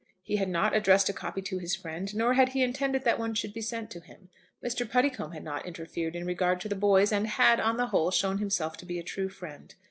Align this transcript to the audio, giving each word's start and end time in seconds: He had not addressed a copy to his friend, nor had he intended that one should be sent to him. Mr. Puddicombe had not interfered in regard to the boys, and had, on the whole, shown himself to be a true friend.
He 0.23 0.37
had 0.37 0.49
not 0.49 0.75
addressed 0.75 1.09
a 1.09 1.13
copy 1.13 1.43
to 1.43 1.59
his 1.59 1.75
friend, 1.75 2.15
nor 2.15 2.33
had 2.33 2.49
he 2.53 2.63
intended 2.63 3.03
that 3.03 3.19
one 3.19 3.35
should 3.35 3.53
be 3.53 3.61
sent 3.61 3.91
to 3.91 3.99
him. 3.99 4.29
Mr. 4.65 4.89
Puddicombe 4.89 5.33
had 5.33 5.43
not 5.43 5.67
interfered 5.67 6.15
in 6.15 6.25
regard 6.25 6.59
to 6.61 6.67
the 6.67 6.73
boys, 6.73 7.11
and 7.11 7.27
had, 7.27 7.59
on 7.59 7.77
the 7.77 7.85
whole, 7.85 8.09
shown 8.09 8.39
himself 8.39 8.77
to 8.77 8.85
be 8.87 8.97
a 8.97 9.03
true 9.03 9.29
friend. 9.29 9.75